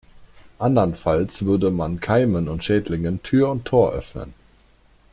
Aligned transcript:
Andernfalls 0.57 1.45
würde 1.45 1.69
man 1.69 1.99
Keimen 1.99 2.47
und 2.47 2.63
Schädlingen 2.63 3.21
Tür 3.21 3.51
und 3.51 3.65
Tor 3.65 3.91
öffnen. 3.91 4.33